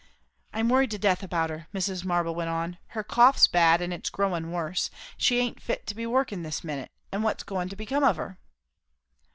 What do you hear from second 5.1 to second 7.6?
she aint fit to be workin' this minute. And what's